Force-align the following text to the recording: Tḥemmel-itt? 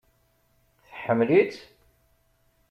Tḥemmel-itt? 0.89 1.57